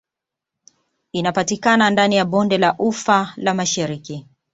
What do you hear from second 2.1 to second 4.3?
ya Bonde la ufa la Mashariki